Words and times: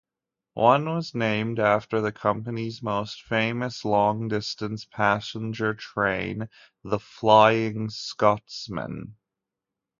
One 0.55 0.89
was 0.89 1.13
named 1.13 1.59
after 1.59 2.01
the 2.01 2.11
company's 2.11 2.81
most 2.81 3.21
famous 3.21 3.85
long-distance 3.85 4.85
passenger 4.85 5.75
train, 5.75 6.49
the 6.83 6.97
"Flying 6.97 7.87
Scotsman". 7.91 9.17